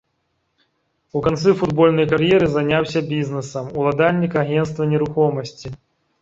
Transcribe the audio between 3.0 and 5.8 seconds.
бізнесам, уладальнік агенцтва нерухомасці.